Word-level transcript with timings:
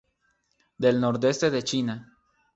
Del 0.77 0.99
nordeste 0.99 1.51
de 1.51 1.61
China. 1.61 2.11